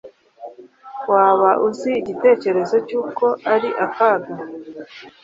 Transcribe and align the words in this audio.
Waba 1.11 1.49
uzi 1.67 1.89
igitekerezo 2.01 2.75
cyuko 2.87 3.25
ari 3.53 3.69
akaga? 3.85 4.35